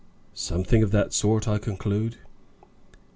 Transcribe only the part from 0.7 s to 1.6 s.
of that sort, I